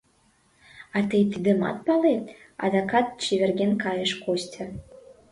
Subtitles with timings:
[0.95, 2.25] —А тый тидымат палет!—
[2.63, 4.65] адакат чеверген кайыш Костя.